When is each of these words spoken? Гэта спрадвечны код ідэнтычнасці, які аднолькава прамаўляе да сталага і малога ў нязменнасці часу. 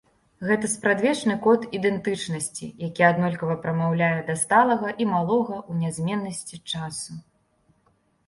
Гэта 0.49 0.69
спрадвечны 0.75 1.33
код 1.47 1.65
ідэнтычнасці, 1.79 2.69
які 2.87 3.01
аднолькава 3.09 3.57
прамаўляе 3.65 4.19
да 4.29 4.35
сталага 4.43 4.89
і 5.05 5.09
малога 5.13 5.57
ў 5.69 5.83
нязменнасці 5.83 6.57
часу. 6.73 7.11